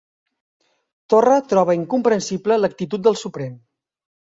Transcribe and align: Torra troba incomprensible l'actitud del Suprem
Torra 1.15 1.37
troba 1.53 1.77
incomprensible 1.85 2.61
l'actitud 2.65 3.09
del 3.09 3.23
Suprem 3.25 3.59